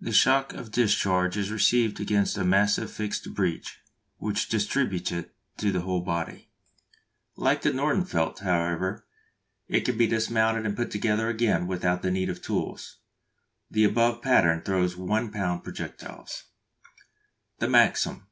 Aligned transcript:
The 0.00 0.10
shock 0.10 0.54
of 0.54 0.72
discharge 0.72 1.36
is 1.36 1.52
received 1.52 2.00
against 2.00 2.36
a 2.36 2.42
massive 2.44 2.90
fixed 2.90 3.32
breech, 3.32 3.78
which 4.16 4.48
distributes 4.48 5.12
it 5.12 5.36
to 5.58 5.70
the 5.70 5.82
whole 5.82 6.00
body. 6.00 6.48
Like 7.36 7.62
the 7.62 7.70
Nordenfelt, 7.70 8.40
however, 8.40 9.06
it 9.68 9.82
can 9.82 9.96
be 9.96 10.08
dismounted 10.08 10.66
and 10.66 10.76
put 10.76 10.90
together 10.90 11.28
again 11.28 11.68
without 11.68 12.02
the 12.02 12.10
need 12.10 12.28
of 12.28 12.42
tools. 12.42 12.96
The 13.70 13.84
above 13.84 14.20
pattern 14.20 14.62
throws 14.62 14.96
1 14.96 15.30
lb. 15.30 15.62
projectiles. 15.62 16.42
_The 17.60 17.70
Maxim. 17.70 18.26